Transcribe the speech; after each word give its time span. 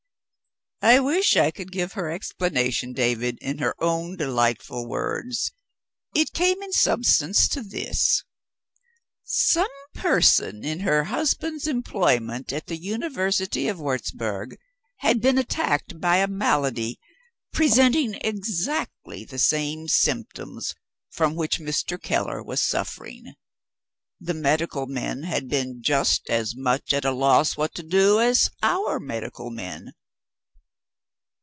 I 0.83 0.99
wish 0.99 1.37
I 1.37 1.51
could 1.51 1.71
give 1.71 1.93
her 1.93 2.09
explanation, 2.09 2.91
David, 2.93 3.37
in 3.39 3.59
her 3.59 3.75
own 3.83 4.15
delightful 4.15 4.87
words. 4.89 5.51
It 6.15 6.33
came 6.33 6.59
in 6.63 6.73
substance 6.73 7.47
to 7.49 7.61
this. 7.61 8.23
Some 9.23 9.69
person 9.93 10.65
in 10.65 10.79
her 10.79 11.03
husband's 11.03 11.67
employment 11.67 12.51
at 12.51 12.65
the 12.65 12.77
University 12.81 13.67
of 13.67 13.77
Wurzburg 13.79 14.57
had 15.01 15.21
been 15.21 15.37
attacked 15.37 15.99
by 16.01 16.17
a 16.17 16.27
malady 16.27 16.99
presenting 17.53 18.15
exactly 18.15 19.23
the 19.23 19.37
same 19.37 19.87
symptoms 19.87 20.73
from 21.11 21.35
which 21.35 21.59
Mr. 21.59 22.01
Keller 22.01 22.41
was 22.41 22.59
suffering. 22.63 23.35
The 24.19 24.33
medical 24.33 24.87
men 24.87 25.21
had 25.25 25.47
been 25.47 25.83
just 25.83 26.27
as 26.27 26.55
much 26.55 26.91
at 26.91 27.05
a 27.05 27.11
loss 27.11 27.55
what 27.55 27.75
to 27.75 27.83
do 27.83 28.19
as 28.19 28.49
our 28.63 28.99
medical 28.99 29.51
men. 29.51 29.93